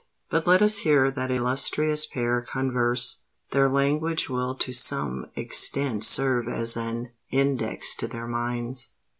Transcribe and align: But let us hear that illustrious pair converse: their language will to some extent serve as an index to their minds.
But 0.31 0.47
let 0.47 0.63
us 0.63 0.77
hear 0.79 1.11
that 1.11 1.29
illustrious 1.29 2.07
pair 2.07 2.41
converse: 2.41 3.21
their 3.51 3.69
language 3.69 4.29
will 4.31 4.55
to 4.55 4.73
some 4.73 5.27
extent 5.35 6.05
serve 6.05 6.47
as 6.47 6.75
an 6.75 7.11
index 7.29 7.95
to 7.97 8.07
their 8.07 8.25
minds. 8.25 8.93